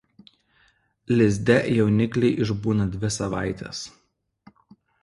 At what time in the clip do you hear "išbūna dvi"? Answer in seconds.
2.47-3.13